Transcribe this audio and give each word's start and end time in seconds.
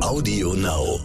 Audio 0.00 0.54
Now. 0.54 0.98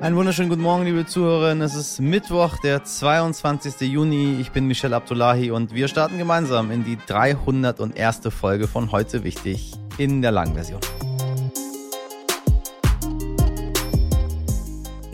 Einen 0.00 0.16
wunderschönen 0.16 0.48
guten 0.48 0.62
Morgen, 0.62 0.84
liebe 0.84 1.06
Zuhörerinnen. 1.06 1.62
Es 1.62 1.74
ist 1.74 2.00
Mittwoch, 2.00 2.56
der 2.58 2.84
22. 2.84 3.80
Juni. 3.80 4.38
Ich 4.40 4.52
bin 4.52 4.66
Michelle 4.66 4.94
Abdullahi 4.94 5.50
und 5.50 5.74
wir 5.74 5.88
starten 5.88 6.18
gemeinsam 6.18 6.70
in 6.70 6.84
die 6.84 6.96
301. 7.06 8.20
Folge 8.30 8.68
von 8.68 8.92
Heute 8.92 9.24
Wichtig 9.24 9.72
in 9.98 10.22
der 10.22 10.30
langen 10.30 10.54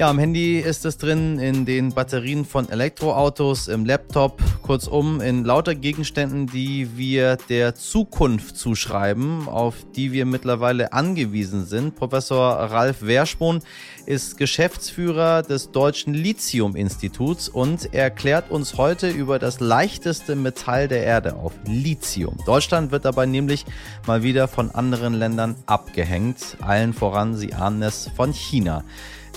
Ja, 0.00 0.08
am 0.08 0.18
Handy 0.18 0.60
ist 0.60 0.86
es 0.86 0.96
drin, 0.96 1.38
in 1.38 1.66
den 1.66 1.92
Batterien 1.92 2.46
von 2.46 2.70
Elektroautos, 2.70 3.68
im 3.68 3.84
Laptop, 3.84 4.40
kurzum 4.62 5.20
in 5.20 5.44
lauter 5.44 5.74
Gegenständen, 5.74 6.46
die 6.46 6.96
wir 6.96 7.36
der 7.36 7.74
Zukunft 7.74 8.56
zuschreiben, 8.56 9.46
auf 9.46 9.74
die 9.94 10.12
wir 10.12 10.24
mittlerweile 10.24 10.94
angewiesen 10.94 11.66
sind. 11.66 11.96
Professor 11.96 12.54
Ralf 12.54 13.02
Werschbon 13.02 13.60
ist 14.06 14.38
Geschäftsführer 14.38 15.42
des 15.42 15.70
Deutschen 15.70 16.14
Lithium-Instituts 16.14 17.50
und 17.50 17.92
erklärt 17.92 18.50
uns 18.50 18.78
heute 18.78 19.10
über 19.10 19.38
das 19.38 19.60
leichteste 19.60 20.34
Metall 20.34 20.88
der 20.88 21.04
Erde 21.04 21.34
auf, 21.34 21.52
Lithium. 21.66 22.38
Deutschland 22.46 22.90
wird 22.90 23.04
dabei 23.04 23.26
nämlich 23.26 23.66
mal 24.06 24.22
wieder 24.22 24.48
von 24.48 24.70
anderen 24.70 25.12
Ländern 25.12 25.56
abgehängt, 25.66 26.56
allen 26.62 26.94
voran, 26.94 27.36
Sie 27.36 27.52
ahnen 27.52 27.82
es, 27.82 28.10
von 28.16 28.32
China. 28.32 28.82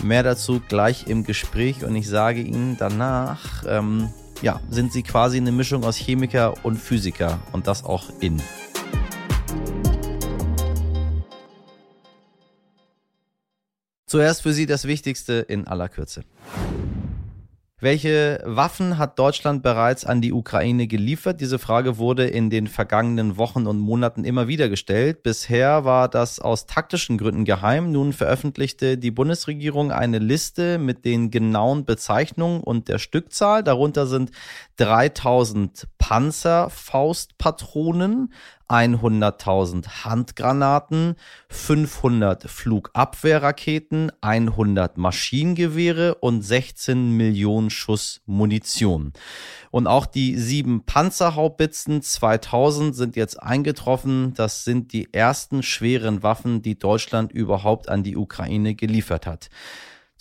Mehr 0.01 0.23
dazu 0.23 0.61
gleich 0.67 1.07
im 1.07 1.23
Gespräch 1.23 1.83
und 1.83 1.95
ich 1.95 2.07
sage 2.07 2.41
Ihnen 2.41 2.77
danach, 2.77 3.63
ähm, 3.67 4.09
ja, 4.41 4.59
sind 4.69 4.91
Sie 4.91 5.03
quasi 5.03 5.37
eine 5.37 5.51
Mischung 5.51 5.83
aus 5.83 5.97
Chemiker 5.97 6.53
und 6.63 6.77
Physiker 6.77 7.39
und 7.51 7.67
das 7.67 7.83
auch 7.83 8.09
in. 8.19 8.41
Zuerst 14.07 14.43
für 14.43 14.53
Sie 14.53 14.65
das 14.65 14.85
Wichtigste 14.85 15.33
in 15.33 15.67
aller 15.67 15.89
Kürze. 15.89 16.23
Welche 17.83 18.41
Waffen 18.45 18.97
hat 18.97 19.19
Deutschland 19.19 19.61
bereits 19.61 20.05
an 20.05 20.21
die 20.21 20.31
Ukraine 20.31 20.87
geliefert? 20.87 21.41
Diese 21.41 21.59
Frage 21.59 21.97
wurde 21.97 22.25
in 22.25 22.49
den 22.49 22.67
vergangenen 22.67 23.35
Wochen 23.35 23.67
und 23.67 23.77
Monaten 23.77 24.23
immer 24.23 24.47
wieder 24.47 24.69
gestellt. 24.69 25.21
Bisher 25.21 25.83
war 25.83 26.07
das 26.07 26.39
aus 26.39 26.65
taktischen 26.65 27.17
Gründen 27.17 27.43
geheim. 27.43 27.91
Nun 27.91 28.13
veröffentlichte 28.13 28.97
die 28.97 29.11
Bundesregierung 29.11 29.91
eine 29.91 30.19
Liste 30.19 30.77
mit 30.77 31.03
den 31.03 31.29
genauen 31.29 31.83
Bezeichnungen 31.83 32.63
und 32.63 32.87
der 32.87 32.99
Stückzahl. 32.99 33.65
Darunter 33.65 34.07
sind 34.07 34.31
3000 34.77 35.89
Panzerfaustpatronen, 35.97 38.31
100.000 38.69 40.05
Handgranaten, 40.05 41.15
500 41.49 42.49
Flugabwehrraketen, 42.49 44.11
100 44.21 44.97
Maschinengewehre 44.97 46.15
und 46.15 46.41
16 46.41 47.11
Millionen 47.15 47.69
Schuss 47.69 48.21
Munition. 48.25 49.13
Und 49.71 49.87
auch 49.87 50.05
die 50.05 50.37
sieben 50.37 50.85
Panzerhaubitzen 50.85 52.01
2000 52.01 52.95
sind 52.95 53.15
jetzt 53.15 53.41
eingetroffen. 53.41 54.33
Das 54.35 54.63
sind 54.63 54.93
die 54.93 55.13
ersten 55.13 55.63
schweren 55.63 56.23
Waffen, 56.23 56.61
die 56.61 56.77
Deutschland 56.77 57.31
überhaupt 57.31 57.89
an 57.89 58.03
die 58.03 58.17
Ukraine 58.17 58.75
geliefert 58.75 59.27
hat. 59.27 59.49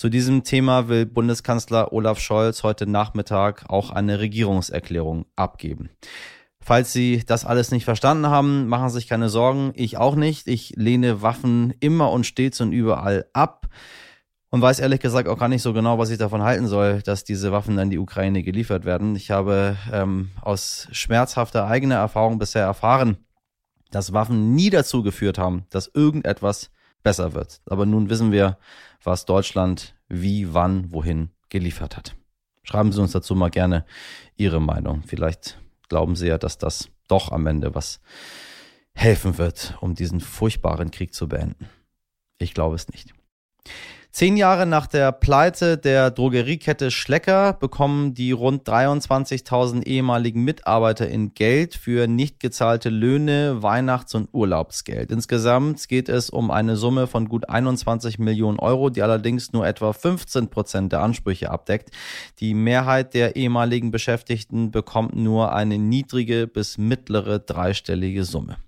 Zu 0.03 0.09
diesem 0.09 0.43
Thema 0.43 0.89
will 0.89 1.07
Bundeskanzler 1.07 1.93
Olaf 1.93 2.19
Scholz 2.19 2.65
heute 2.65 2.87
Nachmittag 2.87 3.67
auch 3.69 3.91
eine 3.91 4.19
Regierungserklärung 4.19 5.27
abgeben. 5.37 5.91
Falls 6.65 6.93
Sie 6.93 7.25
das 7.27 7.45
alles 7.45 7.73
nicht 7.73 7.85
verstanden 7.85 8.29
haben, 8.29 8.69
machen 8.69 8.89
Sie 8.89 8.95
sich 8.95 9.09
keine 9.09 9.29
Sorgen. 9.29 9.73
Ich 9.75 9.97
auch 9.97 10.15
nicht. 10.15 10.47
Ich 10.47 10.75
lehne 10.77 11.21
Waffen 11.21 11.75
immer 11.81 12.11
und 12.13 12.25
stets 12.25 12.61
und 12.61 12.73
überall 12.73 13.27
ab 13.33 13.69
und 14.51 14.63
weiß 14.63 14.79
ehrlich 14.79 15.01
gesagt 15.01 15.29
auch 15.29 15.39
gar 15.39 15.49
nicht 15.49 15.63
so 15.63 15.73
genau, 15.73 15.99
was 15.99 16.11
ich 16.11 16.19
davon 16.19 16.43
halten 16.43 16.69
soll, 16.69 17.03
dass 17.03 17.25
diese 17.25 17.51
Waffen 17.51 17.79
an 17.79 17.91
die 17.91 17.99
Ukraine 17.99 18.43
geliefert 18.43 18.85
werden. 18.85 19.17
Ich 19.17 19.31
habe 19.31 19.77
ähm, 19.91 20.31
aus 20.41 20.89
schmerzhafter 20.93 21.67
eigener 21.67 21.97
Erfahrung 21.97 22.39
bisher 22.39 22.63
erfahren, 22.63 23.17
dass 23.91 24.13
Waffen 24.13 24.55
nie 24.55 24.71
dazu 24.71 25.03
geführt 25.03 25.39
haben, 25.39 25.65
dass 25.71 25.91
irgendetwas 25.93 26.71
besser 27.03 27.35
wird. 27.35 27.61
Aber 27.67 27.87
nun 27.87 28.09
wissen 28.09 28.31
wir, 28.31 28.59
was 29.03 29.25
Deutschland 29.25 29.97
wie, 30.09 30.55
wann, 30.55 30.93
wohin 30.93 31.31
geliefert 31.49 31.97
hat. 31.97 32.15
Schreiben 32.63 32.93
Sie 32.93 33.01
uns 33.01 33.13
dazu 33.13 33.35
mal 33.35 33.51
gerne 33.51 33.85
Ihre 34.37 34.61
Meinung. 34.61 35.03
Vielleicht 35.05 35.59
glauben 35.89 36.17
sie 36.17 36.29
ja, 36.29 36.39
dass 36.39 36.59
das 36.59 36.89
doch 37.09 37.31
am 37.33 37.47
Ende 37.47 37.75
was 37.75 38.01
helfen 38.95 39.39
wird, 39.39 39.77
um 39.81 39.95
diesen 39.95 40.21
furchtbaren 40.21 40.91
Krieg 40.91 41.15
zu 41.15 41.29
beenden. 41.29 41.69
Ich 42.39 42.55
glaube 42.55 42.77
es 42.77 42.89
nicht. 42.89 43.15
Zehn 44.15 44.37
Jahre 44.37 44.67
nach 44.67 44.87
der 44.87 45.11
Pleite 45.11 45.79
der 45.79 46.11
Drogeriekette 46.11 46.91
Schlecker 46.91 47.55
bekommen 47.55 48.13
die 48.13 48.33
rund 48.33 48.69
23.000 48.69 49.87
ehemaligen 49.87 50.45
Mitarbeiter 50.45 51.09
in 51.09 51.33
Geld 51.33 51.75
für 51.75 52.07
nicht 52.07 52.39
gezahlte 52.39 52.91
Löhne, 52.91 53.63
Weihnachts- 53.63 54.15
und 54.15 54.29
Urlaubsgeld. 54.35 55.11
Insgesamt 55.11 55.89
geht 55.89 56.11
es 56.11 56.29
um 56.29 56.51
eine 56.51 56.77
Summe 56.77 57.07
von 57.07 57.27
gut 57.27 57.49
21 57.49 58.19
Millionen 58.19 58.59
Euro, 58.59 58.91
die 58.91 59.01
allerdings 59.01 59.55
nur 59.55 59.67
etwa 59.67 59.95
15 59.95 60.51
Prozent 60.51 60.93
der 60.93 61.01
Ansprüche 61.01 61.51
abdeckt. 61.51 61.89
Die 62.39 62.53
Mehrheit 62.53 63.15
der 63.15 63.37
ehemaligen 63.37 63.93
Beschäftigten 63.93 64.71
bekommt 64.71 65.17
nur 65.17 65.55
eine 65.55 65.79
niedrige 65.79 66.47
bis 66.47 66.77
mittlere 66.77 67.39
dreistellige 67.39 68.25
Summe. 68.25 68.59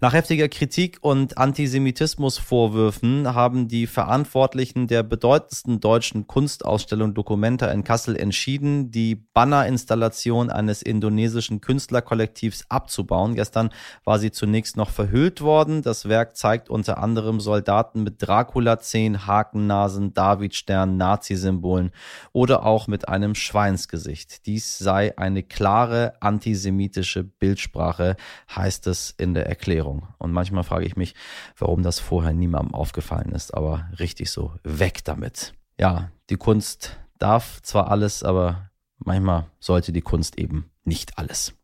Nach 0.00 0.12
heftiger 0.12 0.48
Kritik 0.48 0.98
und 1.00 1.38
Antisemitismusvorwürfen 1.38 3.34
haben 3.34 3.66
die 3.66 3.88
Verantwortlichen 3.88 4.86
der 4.86 5.02
bedeutendsten 5.02 5.80
deutschen 5.80 6.28
Kunstausstellung 6.28 7.14
Documenta 7.14 7.66
in 7.72 7.82
Kassel 7.82 8.14
entschieden, 8.14 8.92
die 8.92 9.16
Bannerinstallation 9.16 10.50
eines 10.50 10.82
indonesischen 10.82 11.60
Künstlerkollektivs 11.60 12.66
abzubauen. 12.68 13.34
Gestern 13.34 13.70
war 14.04 14.20
sie 14.20 14.30
zunächst 14.30 14.76
noch 14.76 14.90
verhüllt 14.90 15.40
worden. 15.40 15.82
Das 15.82 16.08
Werk 16.08 16.36
zeigt 16.36 16.70
unter 16.70 16.98
anderem 16.98 17.40
Soldaten 17.40 18.04
mit 18.04 18.22
Dracula-Zehen, 18.22 19.26
Hakennasen, 19.26 20.14
Davidstern, 20.14 20.96
Nazi-Symbolen 20.96 21.90
oder 22.30 22.64
auch 22.64 22.86
mit 22.86 23.08
einem 23.08 23.34
Schweinsgesicht. 23.34 24.46
Dies 24.46 24.78
sei 24.78 25.18
eine 25.18 25.42
klare 25.42 26.12
antisemitische 26.20 27.24
Bildsprache, 27.24 28.14
heißt 28.54 28.86
es 28.86 29.12
in 29.18 29.34
der 29.34 29.46
Erklärung. 29.48 29.87
Erklärung. 29.88 30.08
Und 30.18 30.32
manchmal 30.32 30.64
frage 30.64 30.86
ich 30.86 30.96
mich, 30.96 31.14
warum 31.56 31.82
das 31.82 31.98
vorher 31.98 32.32
niemandem 32.32 32.74
aufgefallen 32.74 33.32
ist, 33.32 33.54
aber 33.54 33.88
richtig 33.98 34.30
so, 34.30 34.54
weg 34.62 35.04
damit. 35.04 35.54
Ja, 35.78 36.10
die 36.30 36.36
Kunst 36.36 36.98
darf 37.18 37.60
zwar 37.62 37.90
alles, 37.90 38.22
aber 38.22 38.70
manchmal 38.98 39.46
sollte 39.60 39.92
die 39.92 40.02
Kunst 40.02 40.38
eben 40.38 40.70
nicht 40.84 41.18
alles. 41.18 41.54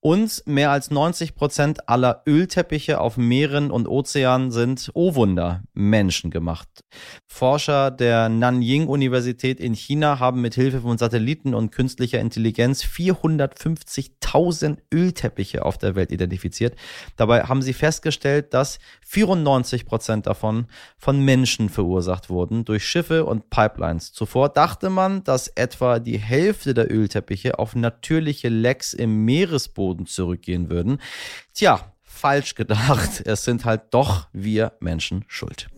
Und 0.00 0.44
mehr 0.46 0.70
als 0.70 0.92
90 0.92 1.34
Prozent 1.34 1.88
aller 1.88 2.22
Ölteppiche 2.24 3.00
auf 3.00 3.16
Meeren 3.16 3.72
und 3.72 3.88
Ozeanen 3.88 4.52
sind, 4.52 4.92
oh 4.94 5.16
Wunder, 5.16 5.64
menschengemacht. 5.74 6.68
Forscher 7.26 7.90
der 7.90 8.28
Nanying-Universität 8.28 9.58
in 9.58 9.74
China 9.74 10.20
haben 10.20 10.40
mit 10.40 10.54
Hilfe 10.54 10.82
von 10.82 10.98
Satelliten 10.98 11.52
und 11.52 11.72
künstlicher 11.72 12.20
Intelligenz 12.20 12.84
450.000 12.84 14.78
Ölteppiche 14.94 15.64
auf 15.64 15.78
der 15.78 15.96
Welt 15.96 16.12
identifiziert. 16.12 16.76
Dabei 17.16 17.42
haben 17.42 17.62
sie 17.62 17.72
festgestellt, 17.72 18.54
dass 18.54 18.78
94 19.04 19.84
Prozent 19.84 20.28
davon 20.28 20.66
von 20.96 21.24
Menschen 21.24 21.70
verursacht 21.70 22.30
wurden 22.30 22.64
durch 22.64 22.86
Schiffe 22.86 23.24
und 23.24 23.50
Pipelines. 23.50 24.12
Zuvor 24.12 24.48
dachte 24.48 24.90
man, 24.90 25.24
dass 25.24 25.48
etwa 25.48 25.98
die 25.98 26.18
Hälfte 26.18 26.72
der 26.72 26.88
Ölteppiche 26.88 27.58
auf 27.58 27.74
natürliche 27.74 28.48
Lecks 28.48 28.92
im 28.92 29.24
Meeresboden 29.24 29.87
zurückgehen 30.06 30.70
würden. 30.70 31.00
Tja, 31.54 31.92
falsch 32.02 32.54
gedacht. 32.54 33.22
Es 33.26 33.44
sind 33.44 33.64
halt 33.64 33.82
doch 33.90 34.28
wir 34.32 34.72
Menschen 34.80 35.24
schuld. 35.28 35.68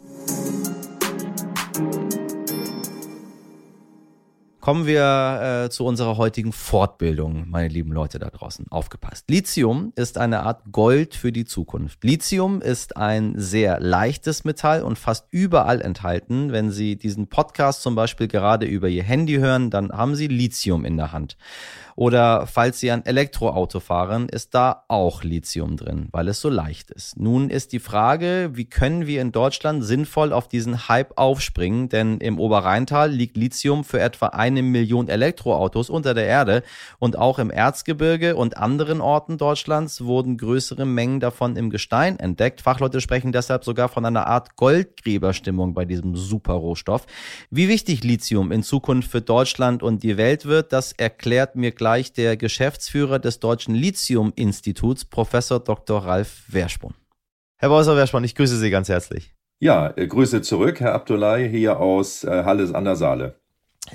Kommen 4.61 4.87
wir 4.87 5.65
äh, 5.65 5.71
zu 5.71 5.87
unserer 5.87 6.19
heutigen 6.19 6.53
Fortbildung, 6.53 7.49
meine 7.49 7.69
lieben 7.69 7.93
Leute 7.93 8.19
da 8.19 8.29
draußen. 8.29 8.67
Aufgepasst. 8.69 9.31
Lithium 9.31 9.95
ist 9.97 10.19
eine 10.19 10.43
Art 10.43 10.65
Gold 10.71 11.15
für 11.15 11.33
die 11.33 11.47
Zukunft. 11.47 12.05
Lithium 12.05 12.61
ist 12.61 12.99
ein 12.99 13.33
sehr 13.39 13.81
leichtes 13.81 14.45
Metall 14.45 14.83
und 14.83 14.99
fast 14.99 15.29
überall 15.31 15.81
enthalten. 15.81 16.53
Wenn 16.53 16.71
Sie 16.71 16.97
diesen 16.97 17.29
Podcast 17.29 17.81
zum 17.81 17.95
Beispiel 17.95 18.29
gerade 18.29 18.67
über 18.67 18.89
Ihr 18.89 19.03
Handy 19.03 19.37
hören, 19.37 19.71
dann 19.71 19.93
haben 19.93 20.15
Sie 20.15 20.27
Lithium 20.27 20.85
in 20.85 20.99
der 20.99 21.13
Hand. 21.13 21.39
Oder 22.01 22.47
falls 22.47 22.81
Sie 22.81 22.91
ein 22.91 23.05
Elektroauto 23.05 23.79
fahren, 23.79 24.31
ist 24.31 24.55
da 24.55 24.85
auch 24.89 25.23
Lithium 25.23 25.77
drin, 25.77 26.09
weil 26.13 26.29
es 26.29 26.41
so 26.41 26.49
leicht 26.49 26.91
ist. 26.91 27.19
Nun 27.19 27.51
ist 27.51 27.75
die 27.75 27.79
Frage, 27.79 28.53
wie 28.55 28.65
können 28.65 29.07
wir 29.07 29.21
in 29.21 29.33
Deutschland 29.33 29.85
sinnvoll 29.85 30.33
auf 30.33 30.49
diesen 30.49 30.89
Hype 30.89 31.19
aufspringen? 31.19 31.91
Denn 31.91 32.17
im 32.17 32.39
Oberrheintal 32.39 33.11
liegt 33.11 33.37
Lithium 33.37 33.85
für 33.85 34.01
etwa 34.01 34.29
eine 34.29 34.63
Million 34.63 35.11
Elektroautos 35.11 35.91
unter 35.91 36.15
der 36.15 36.25
Erde 36.25 36.63
und 37.01 37.19
auch 37.19 37.39
im 37.39 37.51
Erzgebirge 37.51 38.35
und 38.35 38.57
anderen 38.57 39.03
Orten 39.03 39.37
Deutschlands 39.37 40.03
wurden 40.03 40.39
größere 40.39 40.87
Mengen 40.87 41.21
davon 41.21 41.55
im 41.57 41.69
Gestein 41.69 42.19
entdeckt. 42.19 42.63
Fachleute 42.63 43.03
sprechen 43.03 43.31
deshalb 43.31 43.63
sogar 43.63 43.91
von 43.91 44.07
einer 44.07 44.27
Art 44.27 44.57
Goldgräberstimmung 44.57 45.75
bei 45.75 45.85
diesem 45.85 46.17
Superrohstoff. 46.17 47.05
Wie 47.51 47.69
wichtig 47.69 48.05
Lithium 48.05 48.53
in 48.53 48.63
Zukunft 48.63 49.11
für 49.11 49.21
Deutschland 49.21 49.83
und 49.83 50.03
die 50.03 50.17
Welt 50.17 50.47
wird, 50.47 50.73
das 50.73 50.93
erklärt 50.93 51.57
mir 51.57 51.73
gleich 51.73 51.90
der 51.99 52.37
Geschäftsführer 52.37 53.19
des 53.19 53.41
Deutschen 53.41 53.75
Lithium-Instituts, 53.75 55.05
Professor 55.05 55.61
Dr. 55.61 56.05
Ralf 56.05 56.45
Werspun. 56.49 56.95
Herr 57.57 57.69
Professor 57.69 57.97
Werspun, 57.97 58.25
ich 58.25 58.35
grüße 58.35 58.57
Sie 58.57 58.71
ganz 58.71 58.89
herzlich. 58.89 59.35
Ja, 59.59 59.93
äh, 59.97 60.07
Grüße 60.07 60.41
zurück, 60.41 60.81
Herr 60.81 60.95
Abdullahi, 60.95 61.49
hier 61.49 61.81
aus 61.81 62.25
äh, 62.25 62.45
Halles 62.45 62.73
an 62.73 62.85
der 62.85 62.97
Saale. 62.97 63.35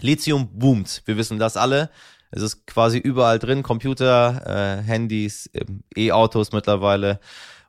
Lithium 0.02 0.50
boomt, 0.54 1.02
wir 1.06 1.18
wissen 1.18 1.40
das 1.40 1.58
alle. 1.58 1.90
Es 2.32 2.42
ist 2.42 2.68
quasi 2.68 2.98
überall 2.98 3.40
drin, 3.40 3.64
Computer, 3.64 4.42
äh, 4.46 4.84
Handys, 4.84 5.50
E-Autos 5.96 6.52
mittlerweile. 6.52 7.20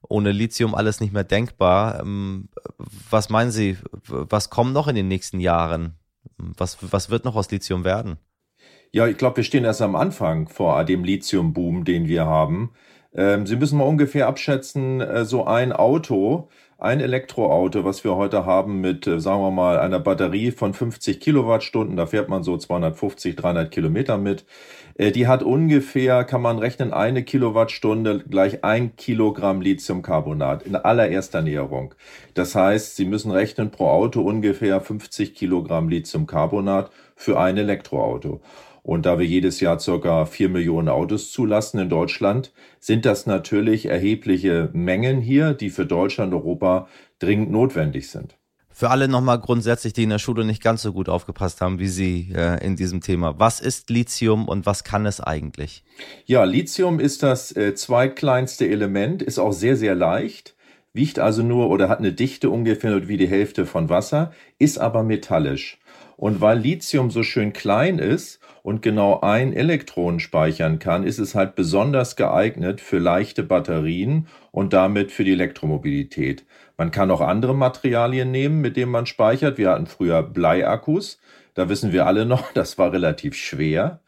Ohne 0.08 0.32
Lithium 0.32 0.74
alles 0.74 1.00
nicht 1.00 1.12
mehr 1.12 1.24
denkbar. 1.24 2.00
Ähm, 2.00 2.48
was 3.10 3.28
meinen 3.28 3.50
Sie, 3.50 3.78
was 4.08 4.50
kommt 4.50 4.72
noch 4.72 4.88
in 4.88 4.96
den 4.96 5.08
nächsten 5.08 5.40
Jahren? 5.40 5.94
Was, 6.36 6.78
was 6.80 7.10
wird 7.10 7.24
noch 7.24 7.36
aus 7.36 7.50
Lithium 7.50 7.84
werden? 7.84 8.18
Ja, 8.96 9.06
ich 9.06 9.18
glaube, 9.18 9.36
wir 9.36 9.44
stehen 9.44 9.64
erst 9.64 9.82
am 9.82 9.94
Anfang 9.94 10.48
vor 10.48 10.82
dem 10.82 11.04
Lithium-Boom, 11.04 11.84
den 11.84 12.08
wir 12.08 12.24
haben. 12.24 12.70
Ähm, 13.14 13.44
Sie 13.46 13.56
müssen 13.56 13.76
mal 13.76 13.84
ungefähr 13.84 14.26
abschätzen, 14.26 15.02
äh, 15.02 15.26
so 15.26 15.44
ein 15.44 15.74
Auto, 15.74 16.48
ein 16.78 17.00
Elektroauto, 17.00 17.84
was 17.84 18.04
wir 18.04 18.16
heute 18.16 18.46
haben 18.46 18.80
mit, 18.80 19.06
äh, 19.06 19.20
sagen 19.20 19.42
wir 19.42 19.50
mal, 19.50 19.78
einer 19.78 20.00
Batterie 20.00 20.50
von 20.50 20.72
50 20.72 21.20
Kilowattstunden, 21.20 21.98
da 21.98 22.06
fährt 22.06 22.30
man 22.30 22.42
so 22.42 22.56
250, 22.56 23.36
300 23.36 23.70
Kilometer 23.70 24.16
mit, 24.16 24.46
äh, 24.96 25.12
die 25.12 25.26
hat 25.28 25.42
ungefähr, 25.42 26.24
kann 26.24 26.40
man 26.40 26.58
rechnen, 26.58 26.94
eine 26.94 27.22
Kilowattstunde 27.22 28.24
gleich 28.26 28.64
ein 28.64 28.96
Kilogramm 28.96 29.60
Lithiumcarbonat 29.60 30.62
in 30.62 30.74
allererster 30.74 31.42
Näherung. 31.42 31.94
Das 32.32 32.54
heißt, 32.54 32.96
Sie 32.96 33.04
müssen 33.04 33.30
rechnen 33.30 33.70
pro 33.70 33.88
Auto 33.88 34.22
ungefähr 34.22 34.80
50 34.80 35.34
Kilogramm 35.34 35.90
Lithiumcarbonat 35.90 36.90
für 37.14 37.38
ein 37.38 37.58
Elektroauto. 37.58 38.40
Und 38.86 39.04
da 39.04 39.18
wir 39.18 39.26
jedes 39.26 39.58
Jahr 39.58 39.80
circa 39.80 40.26
vier 40.26 40.48
Millionen 40.48 40.88
Autos 40.88 41.32
zulassen 41.32 41.80
in 41.80 41.88
Deutschland, 41.88 42.52
sind 42.78 43.04
das 43.04 43.26
natürlich 43.26 43.86
erhebliche 43.86 44.70
Mengen 44.74 45.20
hier, 45.20 45.54
die 45.54 45.70
für 45.70 45.84
Deutschland 45.84 46.32
und 46.32 46.38
Europa 46.38 46.86
dringend 47.18 47.50
notwendig 47.50 48.08
sind. 48.08 48.36
Für 48.70 48.90
alle 48.90 49.08
nochmal 49.08 49.40
grundsätzlich, 49.40 49.92
die 49.92 50.04
in 50.04 50.10
der 50.10 50.20
Schule 50.20 50.44
nicht 50.44 50.62
ganz 50.62 50.82
so 50.82 50.92
gut 50.92 51.08
aufgepasst 51.08 51.60
haben 51.62 51.80
wie 51.80 51.88
Sie 51.88 52.32
äh, 52.32 52.64
in 52.64 52.76
diesem 52.76 53.00
Thema. 53.00 53.40
Was 53.40 53.58
ist 53.58 53.90
Lithium 53.90 54.46
und 54.46 54.66
was 54.66 54.84
kann 54.84 55.04
es 55.04 55.20
eigentlich? 55.20 55.82
Ja, 56.24 56.44
Lithium 56.44 57.00
ist 57.00 57.24
das 57.24 57.56
äh, 57.56 57.74
zweitkleinste 57.74 58.68
Element, 58.68 59.20
ist 59.20 59.40
auch 59.40 59.52
sehr, 59.52 59.76
sehr 59.76 59.96
leicht, 59.96 60.54
wiegt 60.92 61.18
also 61.18 61.42
nur 61.42 61.70
oder 61.70 61.88
hat 61.88 61.98
eine 61.98 62.12
Dichte 62.12 62.50
ungefähr 62.50 63.08
wie 63.08 63.16
die 63.16 63.26
Hälfte 63.26 63.66
von 63.66 63.88
Wasser, 63.88 64.32
ist 64.60 64.78
aber 64.78 65.02
metallisch. 65.02 65.78
Und 66.16 66.40
weil 66.40 66.58
Lithium 66.58 67.10
so 67.10 67.22
schön 67.22 67.52
klein 67.52 67.98
ist 67.98 68.40
und 68.62 68.80
genau 68.80 69.20
ein 69.20 69.52
Elektron 69.52 70.18
speichern 70.18 70.78
kann, 70.78 71.04
ist 71.04 71.18
es 71.18 71.34
halt 71.34 71.54
besonders 71.54 72.16
geeignet 72.16 72.80
für 72.80 72.98
leichte 72.98 73.42
Batterien 73.42 74.26
und 74.50 74.72
damit 74.72 75.12
für 75.12 75.24
die 75.24 75.32
Elektromobilität. 75.32 76.44
Man 76.78 76.90
kann 76.90 77.10
auch 77.10 77.20
andere 77.20 77.54
Materialien 77.54 78.30
nehmen, 78.30 78.60
mit 78.60 78.76
denen 78.76 78.92
man 78.92 79.06
speichert. 79.06 79.58
Wir 79.58 79.70
hatten 79.70 79.86
früher 79.86 80.22
Bleiakkus. 80.22 81.18
Da 81.54 81.68
wissen 81.68 81.92
wir 81.92 82.06
alle 82.06 82.26
noch, 82.26 82.52
das 82.54 82.78
war 82.78 82.92
relativ 82.92 83.34
schwer. 83.34 84.00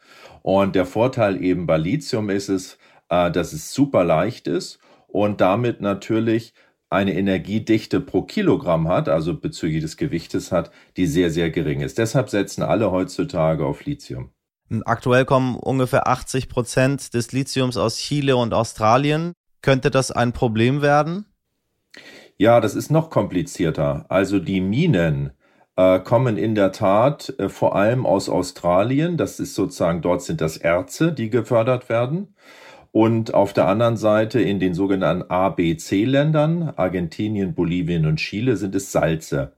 Und 0.43 0.75
der 0.75 0.87
Vorteil 0.87 1.43
eben 1.43 1.67
bei 1.67 1.77
Lithium 1.77 2.31
ist 2.31 2.49
es, 2.49 2.79
äh, 3.11 3.31
dass 3.31 3.53
es 3.53 3.73
super 3.73 4.05
leicht 4.05 4.47
ist 4.47 4.79
und 5.09 5.41
damit 5.41 5.81
natürlich 5.81 6.55
eine 6.91 7.15
Energiedichte 7.15 8.01
pro 8.01 8.23
Kilogramm 8.23 8.89
hat, 8.89 9.09
also 9.09 9.39
bezüglich 9.39 9.83
des 9.83 9.97
Gewichtes 9.97 10.53
hat, 10.53 10.71
die 10.97 11.07
sehr, 11.07 11.31
sehr 11.31 11.51
gering 11.51 11.81
ist. 11.81 11.99
Deshalb 11.99 12.31
setzen 12.31 12.63
alle 12.63 12.91
heutzutage 12.91 13.65
auf 13.65 13.85
Lithium. 13.85 14.31
Aktuell 14.85 15.25
kommen 15.25 15.57
ungefähr 15.57 16.09
80 16.09 16.49
Prozent 16.49 17.15
des 17.15 17.33
Lithiums 17.33 17.77
aus 17.77 17.99
Chile 17.99 18.37
und 18.37 18.53
Australien. 18.53 19.33
Könnte 19.63 19.91
das 19.91 20.11
ein 20.11 20.33
Problem 20.33 20.83
werden? 20.83 21.27
Ja, 22.37 22.61
das 22.61 22.75
ist 22.75 22.91
noch 22.91 23.11
komplizierter. 23.11 24.07
Also 24.09 24.39
die 24.39 24.61
Minen 24.61 25.33
äh, 25.77 26.01
kommen 26.01 26.37
in 26.37 26.55
der 26.55 26.73
Tat 26.73 27.35
äh, 27.39 27.49
vor 27.49 27.75
allem 27.77 28.07
aus 28.07 28.29
Australien. 28.29 29.17
Das 29.17 29.41
ist 29.41 29.55
sozusagen, 29.55 30.03
dort 30.03 30.23
sind 30.23 30.41
das 30.41 30.57
Erze, 30.57 31.13
die 31.13 31.31
gefördert 31.31 31.89
werden. 31.89 32.35
Und 32.99 33.33
auf 33.33 33.53
der 33.53 33.69
anderen 33.69 33.97
Seite 33.97 34.41
in 34.41 34.59
den 34.59 34.75
sogenannten 34.75 35.31
ABC-Ländern, 35.31 36.73
Argentinien, 36.75 37.55
Bolivien 37.55 38.07
und 38.07 38.17
Chile, 38.17 38.57
sind 38.57 38.75
es 38.75 38.91
Salze 38.91 39.53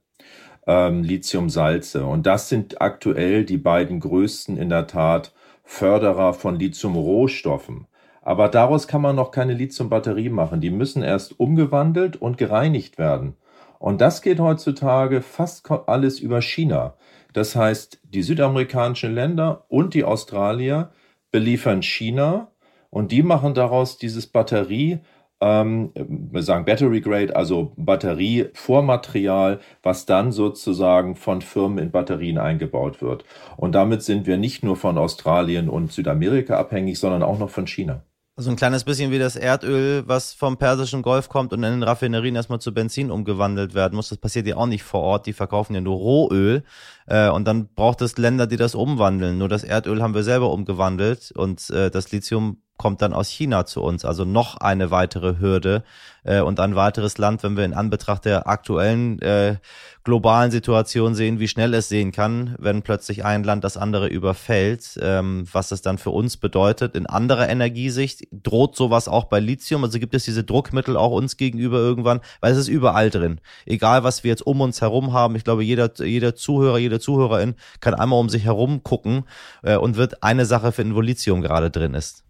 ähm, 0.66 1.02
Lithiumsalze. 1.02 2.04
Und 2.04 2.26
das 2.26 2.50
sind 2.50 2.82
aktuell 2.82 3.46
die 3.46 3.56
beiden 3.56 3.98
größten 4.00 4.58
in 4.58 4.68
der 4.68 4.86
Tat 4.86 5.32
Förderer 5.64 6.34
von 6.34 6.58
Lithiumrohstoffen. 6.58 7.86
Aber 8.20 8.50
daraus 8.50 8.86
kann 8.86 9.00
man 9.00 9.16
noch 9.16 9.30
keine 9.30 9.54
Lithiumbatterie 9.54 10.28
machen. 10.28 10.60
Die 10.60 10.68
müssen 10.68 11.02
erst 11.02 11.40
umgewandelt 11.40 12.20
und 12.20 12.36
gereinigt 12.36 12.98
werden. 12.98 13.36
Und 13.78 14.02
das 14.02 14.20
geht 14.20 14.38
heutzutage 14.38 15.22
fast 15.22 15.66
alles 15.86 16.20
über 16.20 16.42
China. 16.42 16.92
Das 17.32 17.56
heißt, 17.56 18.02
die 18.04 18.22
südamerikanischen 18.22 19.14
Länder 19.14 19.64
und 19.68 19.94
die 19.94 20.04
Australier 20.04 20.92
beliefern 21.32 21.82
China 21.82 22.49
und 22.90 23.12
die 23.12 23.22
machen 23.22 23.54
daraus 23.54 23.98
dieses 23.98 24.26
Batterie 24.26 25.00
ähm, 25.40 25.92
wir 25.94 26.42
sagen 26.42 26.66
Battery 26.66 27.00
Grade, 27.00 27.34
also 27.34 27.72
Batterievormaterial, 27.76 29.60
was 29.82 30.04
dann 30.04 30.32
sozusagen 30.32 31.16
von 31.16 31.40
Firmen 31.40 31.78
in 31.78 31.90
Batterien 31.90 32.38
eingebaut 32.38 33.00
wird. 33.00 33.24
Und 33.56 33.74
damit 33.74 34.02
sind 34.02 34.26
wir 34.26 34.36
nicht 34.36 34.62
nur 34.62 34.76
von 34.76 34.98
Australien 34.98 35.68
und 35.68 35.92
Südamerika 35.92 36.58
abhängig, 36.58 36.98
sondern 36.98 37.22
auch 37.22 37.38
noch 37.38 37.50
von 37.50 37.66
China. 37.66 38.02
Also 38.36 38.50
ein 38.50 38.56
kleines 38.56 38.84
bisschen 38.84 39.10
wie 39.10 39.18
das 39.18 39.36
Erdöl, 39.36 40.04
was 40.06 40.32
vom 40.32 40.56
Persischen 40.56 41.02
Golf 41.02 41.28
kommt 41.28 41.52
und 41.52 41.62
in 41.62 41.72
den 41.72 41.82
Raffinerien 41.82 42.36
erstmal 42.36 42.60
zu 42.60 42.72
Benzin 42.72 43.10
umgewandelt 43.10 43.74
werden 43.74 43.96
muss. 43.96 44.08
Das 44.08 44.18
passiert 44.18 44.46
ja 44.46 44.56
auch 44.56 44.66
nicht 44.66 44.82
vor 44.82 45.02
Ort. 45.02 45.26
Die 45.26 45.34
verkaufen 45.34 45.74
ja 45.74 45.82
nur 45.82 45.96
Rohöl. 45.96 46.62
Äh, 47.06 47.28
und 47.28 47.46
dann 47.46 47.68
braucht 47.74 48.00
es 48.00 48.16
Länder, 48.16 48.46
die 48.46 48.56
das 48.56 48.74
umwandeln. 48.74 49.36
Nur 49.36 49.48
das 49.48 49.62
Erdöl 49.62 50.00
haben 50.02 50.14
wir 50.14 50.22
selber 50.22 50.52
umgewandelt 50.52 51.32
und 51.32 51.68
äh, 51.70 51.90
das 51.90 52.12
Lithium 52.12 52.62
kommt 52.80 53.02
dann 53.02 53.12
aus 53.12 53.28
China 53.28 53.66
zu 53.66 53.82
uns. 53.82 54.06
Also 54.06 54.24
noch 54.24 54.56
eine 54.56 54.90
weitere 54.90 55.38
Hürde 55.38 55.84
äh, 56.24 56.40
und 56.40 56.60
ein 56.60 56.76
weiteres 56.76 57.18
Land, 57.18 57.42
wenn 57.42 57.54
wir 57.54 57.66
in 57.66 57.74
Anbetracht 57.74 58.24
der 58.24 58.48
aktuellen 58.48 59.20
äh, 59.20 59.56
globalen 60.02 60.50
Situation 60.50 61.14
sehen, 61.14 61.40
wie 61.40 61.46
schnell 61.46 61.74
es 61.74 61.90
sehen 61.90 62.10
kann, 62.10 62.56
wenn 62.58 62.80
plötzlich 62.80 63.22
ein 63.22 63.44
Land 63.44 63.64
das 63.64 63.76
andere 63.76 64.08
überfällt, 64.08 64.98
ähm, 65.02 65.46
was 65.52 65.72
es 65.72 65.82
dann 65.82 65.98
für 65.98 66.08
uns 66.08 66.38
bedeutet. 66.38 66.96
In 66.96 67.04
anderer 67.04 67.50
Energiesicht 67.50 68.26
droht 68.32 68.76
sowas 68.76 69.08
auch 69.08 69.24
bei 69.24 69.40
Lithium. 69.40 69.84
Also 69.84 69.98
gibt 69.98 70.14
es 70.14 70.24
diese 70.24 70.42
Druckmittel 70.42 70.96
auch 70.96 71.12
uns 71.12 71.36
gegenüber 71.36 71.76
irgendwann, 71.76 72.20
weil 72.40 72.52
es 72.52 72.58
ist 72.58 72.68
überall 72.68 73.10
drin. 73.10 73.42
Egal, 73.66 74.04
was 74.04 74.24
wir 74.24 74.30
jetzt 74.30 74.46
um 74.46 74.62
uns 74.62 74.80
herum 74.80 75.12
haben. 75.12 75.36
Ich 75.36 75.44
glaube, 75.44 75.64
jeder, 75.64 75.90
jeder 76.02 76.34
Zuhörer, 76.34 76.78
jede 76.78 76.98
Zuhörerin 76.98 77.56
kann 77.80 77.92
einmal 77.92 78.20
um 78.20 78.30
sich 78.30 78.46
herum 78.46 78.82
gucken 78.82 79.24
äh, 79.62 79.76
und 79.76 79.98
wird 79.98 80.22
eine 80.22 80.46
Sache 80.46 80.72
finden, 80.72 80.94
wo 80.94 81.02
Lithium 81.02 81.42
gerade 81.42 81.70
drin 81.70 81.92
ist. 81.92 82.24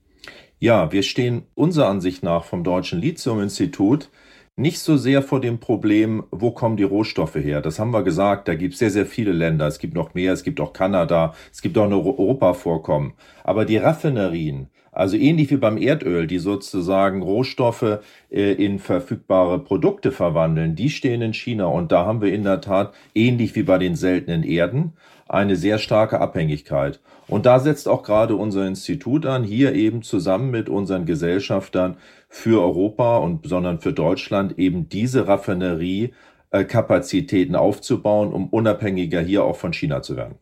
Ja, 0.62 0.92
wir 0.92 1.02
stehen 1.02 1.44
unserer 1.54 1.88
Ansicht 1.88 2.22
nach 2.22 2.44
vom 2.44 2.64
Deutschen 2.64 3.00
Lithium-Institut 3.00 4.10
nicht 4.56 4.78
so 4.80 4.98
sehr 4.98 5.22
vor 5.22 5.40
dem 5.40 5.58
Problem, 5.58 6.24
wo 6.30 6.50
kommen 6.50 6.76
die 6.76 6.82
Rohstoffe 6.82 7.36
her. 7.36 7.62
Das 7.62 7.78
haben 7.78 7.92
wir 7.92 8.02
gesagt, 8.02 8.46
da 8.46 8.54
gibt 8.54 8.74
es 8.74 8.78
sehr, 8.78 8.90
sehr 8.90 9.06
viele 9.06 9.32
Länder. 9.32 9.66
Es 9.66 9.78
gibt 9.78 9.94
noch 9.94 10.12
mehr, 10.12 10.34
es 10.34 10.42
gibt 10.42 10.60
auch 10.60 10.74
Kanada, 10.74 11.34
es 11.50 11.62
gibt 11.62 11.78
auch 11.78 11.86
ein 11.86 11.94
Europa-Vorkommen. 11.94 13.14
Aber 13.42 13.64
die 13.64 13.78
Raffinerien, 13.78 14.68
also 14.92 15.16
ähnlich 15.16 15.50
wie 15.50 15.56
beim 15.56 15.76
Erdöl, 15.76 16.26
die 16.26 16.38
sozusagen 16.38 17.22
Rohstoffe 17.22 18.00
äh, 18.30 18.52
in 18.52 18.78
verfügbare 18.78 19.58
Produkte 19.60 20.12
verwandeln, 20.12 20.74
die 20.74 20.90
stehen 20.90 21.22
in 21.22 21.32
China. 21.34 21.66
Und 21.66 21.92
da 21.92 22.06
haben 22.06 22.20
wir 22.20 22.32
in 22.32 22.42
der 22.42 22.60
Tat, 22.60 22.92
ähnlich 23.14 23.54
wie 23.54 23.62
bei 23.62 23.78
den 23.78 23.94
seltenen 23.94 24.42
Erden, 24.42 24.94
eine 25.28 25.54
sehr 25.56 25.78
starke 25.78 26.20
Abhängigkeit. 26.20 27.00
Und 27.28 27.46
da 27.46 27.60
setzt 27.60 27.86
auch 27.86 28.02
gerade 28.02 28.34
unser 28.34 28.66
Institut 28.66 29.26
an, 29.26 29.44
hier 29.44 29.74
eben 29.74 30.02
zusammen 30.02 30.50
mit 30.50 30.68
unseren 30.68 31.06
Gesellschaftern 31.06 31.96
für 32.28 32.60
Europa 32.60 33.18
und 33.18 33.46
sondern 33.46 33.80
für 33.80 33.92
Deutschland 33.92 34.58
eben 34.58 34.88
diese 34.88 35.28
Raffineriekapazitäten 35.28 37.54
aufzubauen, 37.54 38.32
um 38.32 38.48
unabhängiger 38.48 39.20
hier 39.20 39.44
auch 39.44 39.54
von 39.54 39.72
China 39.72 40.02
zu 40.02 40.16
werden. 40.16 40.34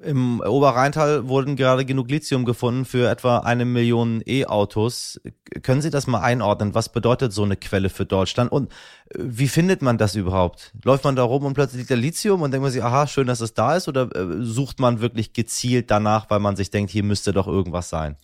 Im 0.00 0.40
Oberrheintal 0.40 1.26
wurden 1.26 1.56
gerade 1.56 1.84
genug 1.84 2.08
Lithium 2.08 2.44
gefunden 2.44 2.84
für 2.84 3.10
etwa 3.10 3.38
eine 3.38 3.64
Million 3.64 4.22
E-Autos. 4.24 5.20
Können 5.62 5.82
Sie 5.82 5.90
das 5.90 6.06
mal 6.06 6.20
einordnen? 6.20 6.72
Was 6.72 6.92
bedeutet 6.92 7.32
so 7.32 7.42
eine 7.42 7.56
Quelle 7.56 7.88
für 7.88 8.06
Deutschland? 8.06 8.52
Und 8.52 8.70
äh, 9.10 9.18
wie 9.18 9.48
findet 9.48 9.82
man 9.82 9.98
das 9.98 10.14
überhaupt? 10.14 10.72
Läuft 10.84 11.02
man 11.02 11.16
da 11.16 11.24
rum 11.24 11.44
und 11.44 11.54
plötzlich 11.54 11.80
liegt 11.80 11.90
da 11.90 11.96
Lithium 11.96 12.42
und 12.42 12.52
denkt 12.52 12.62
man 12.62 12.70
sich, 12.70 12.84
aha, 12.84 13.08
schön, 13.08 13.26
dass 13.26 13.40
es 13.40 13.54
da 13.54 13.74
ist? 13.74 13.88
Oder 13.88 14.14
äh, 14.14 14.40
sucht 14.40 14.78
man 14.78 15.00
wirklich 15.00 15.32
gezielt 15.32 15.90
danach, 15.90 16.30
weil 16.30 16.38
man 16.38 16.54
sich 16.54 16.70
denkt, 16.70 16.92
hier 16.92 17.02
müsste 17.02 17.32
doch 17.32 17.48
irgendwas 17.48 17.88
sein? 17.88 18.16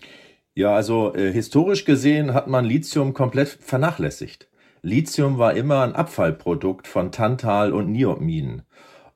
Ja, 0.54 0.76
also 0.76 1.12
äh, 1.16 1.32
historisch 1.32 1.84
gesehen 1.84 2.34
hat 2.34 2.46
man 2.46 2.64
Lithium 2.64 3.14
komplett 3.14 3.48
vernachlässigt. 3.48 4.46
Lithium 4.82 5.38
war 5.38 5.54
immer 5.54 5.82
ein 5.82 5.96
Abfallprodukt 5.96 6.86
von 6.86 7.10
Tantal- 7.10 7.72
und 7.72 7.90
Niobminen. 7.90 8.62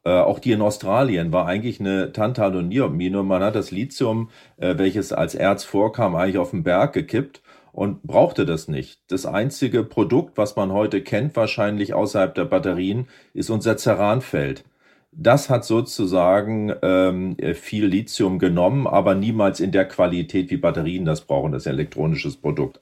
Äh, 0.09 0.21
auch 0.21 0.39
die 0.39 0.53
in 0.53 0.63
Australien 0.63 1.33
war 1.35 1.47
eigentlich 1.47 1.81
eine 1.81 2.13
Tantal- 2.13 2.57
und 2.57 2.69
Niobmine 2.69 3.21
und 3.21 3.27
man 3.27 3.43
hat 3.43 3.55
das 3.55 3.71
Lithium, 3.71 4.31
äh, 4.57 4.79
welches 4.79 5.13
als 5.13 5.35
Erz 5.35 5.65
vorkam, 5.65 6.17
eigentlich 6.17 6.39
auf 6.39 6.53
den 6.53 6.63
Berg 6.63 6.95
gekippt 6.95 7.43
und 7.73 8.03
brauchte 8.05 8.47
das 8.47 8.69
nicht. 8.69 9.03
Das 9.09 9.27
einzige 9.27 9.85
Produkt, 9.85 10.39
was 10.39 10.57
man 10.57 10.73
heute 10.73 11.03
kennt, 11.03 11.37
wahrscheinlich 11.37 11.93
außerhalb 11.93 12.35
der 12.35 12.47
Batterien, 12.47 13.07
ist 13.35 13.51
unser 13.51 13.77
Ceranfeld. 13.77 14.65
Das 15.13 15.49
hat 15.49 15.65
sozusagen 15.65 16.73
ähm, 16.83 17.37
viel 17.55 17.87
Lithium 17.87 18.39
genommen, 18.39 18.87
aber 18.87 19.15
niemals 19.15 19.59
in 19.59 19.73
der 19.73 19.89
Qualität, 19.89 20.51
wie 20.51 20.59
Batterien 20.59 21.07
das 21.07 21.23
brauchen. 21.23 21.53
Das 21.53 21.63
ist 21.63 21.67
ein 21.67 21.75
elektronisches 21.75 22.37
Produkt. 22.37 22.81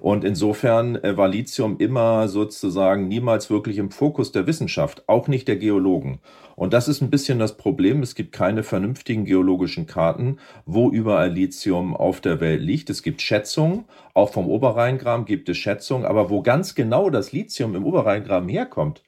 Und 0.00 0.22
insofern 0.22 0.96
äh, 0.96 1.16
war 1.16 1.28
Lithium 1.28 1.78
immer 1.78 2.28
sozusagen 2.28 3.08
niemals 3.08 3.48
wirklich 3.48 3.78
im 3.78 3.90
Fokus 3.90 4.32
der 4.32 4.46
Wissenschaft, 4.46 5.08
auch 5.08 5.28
nicht 5.28 5.48
der 5.48 5.56
Geologen. 5.56 6.20
Und 6.56 6.74
das 6.74 6.88
ist 6.88 7.00
ein 7.00 7.10
bisschen 7.10 7.38
das 7.38 7.56
Problem. 7.56 8.02
Es 8.02 8.14
gibt 8.14 8.32
keine 8.32 8.62
vernünftigen 8.62 9.24
geologischen 9.24 9.86
Karten, 9.86 10.38
wo 10.66 10.90
überall 10.90 11.32
Lithium 11.32 11.96
auf 11.96 12.20
der 12.20 12.40
Welt 12.40 12.60
liegt. 12.60 12.90
Es 12.90 13.02
gibt 13.02 13.22
Schätzungen, 13.22 13.86
auch 14.14 14.30
vom 14.30 14.46
Oberrheingraben 14.46 15.24
gibt 15.24 15.48
es 15.48 15.56
Schätzungen, 15.56 16.04
aber 16.04 16.28
wo 16.28 16.42
ganz 16.42 16.74
genau 16.74 17.08
das 17.08 17.32
Lithium 17.32 17.74
im 17.74 17.84
Oberrheingraben 17.84 18.48
herkommt, 18.48 19.02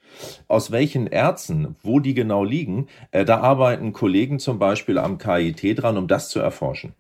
aus 0.49 0.71
welchen 0.71 1.07
Erzen, 1.07 1.77
wo 1.83 2.01
die 2.01 2.15
genau 2.15 2.45
liegen, 2.45 2.89
äh, 3.11 3.25
da 3.25 3.41
arbeiten 3.41 3.93
Kollegen 3.93 4.39
zum 4.39 4.59
Beispiel 4.59 4.99
am 4.99 5.19
KIT 5.19 5.83
dran, 5.83 5.99
um 5.99 6.09
das 6.09 6.29
zu 6.29 6.41
erforschen. 6.41 6.95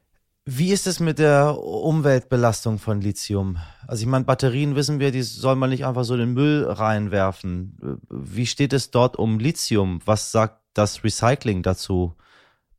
Wie 0.47 0.73
ist 0.73 0.87
es 0.87 1.00
mit 1.00 1.18
der 1.18 1.56
Umweltbelastung 1.59 2.78
von 2.78 3.00
Lithium? 3.00 3.56
Also 3.87 4.02
ich 4.02 4.06
meine, 4.06 4.26
Batterien 4.26 4.76
wissen 4.76 5.00
wir, 5.00 5.11
die 5.11 5.23
soll 5.23 5.56
man 5.56 5.71
nicht 5.71 5.87
einfach 5.87 6.04
so 6.04 6.12
in 6.14 6.21
den 6.21 6.35
Müll 6.35 6.66
reinwerfen. 6.68 8.00
Wie 8.11 8.44
steht 8.44 8.75
es 8.75 8.90
dort 8.90 9.16
um 9.16 9.38
Lithium? 9.38 10.00
Was 10.04 10.33
sagt 10.33 10.61
das 10.75 11.02
Recycling 11.02 11.62
dazu 11.62 12.14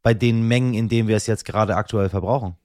bei 0.04 0.14
den 0.14 0.48
Mengen, 0.48 0.76
in 0.76 0.90
denen 0.90 1.08
wir 1.08 1.18
es 1.18 1.26
jetzt 1.26 1.44
gerade 1.44 1.76
aktuell 1.76 2.10
verbrauchen? 2.10 2.56